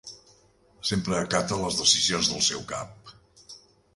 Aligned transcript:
Sempre 0.89 1.17
acata 1.25 1.59
les 1.65 1.77
decisions 1.83 2.31
del 2.31 2.43
seu 2.47 2.63
cap. 2.73 3.15